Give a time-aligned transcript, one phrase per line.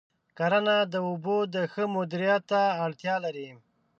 [0.37, 3.49] کرنه د اوبو د ښه مدیریت ته اړتیا لري.